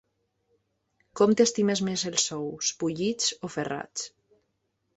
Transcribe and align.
Com 1.19 1.33
t'estimes 1.41 1.83
més 1.89 2.05
les 2.15 2.25
ous, 2.39 2.73
bullits 2.85 3.31
o 3.49 3.53
ferrats? 3.59 4.11